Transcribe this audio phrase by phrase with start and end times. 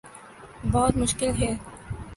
[0.71, 1.51] بہت مشکل ہے